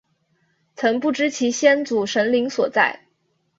[0.73, 3.01] 曾不知其先祖神灵所在。